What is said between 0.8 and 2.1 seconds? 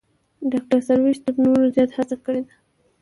سروش تر نورو زیات